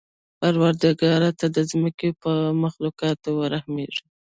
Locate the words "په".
2.21-2.31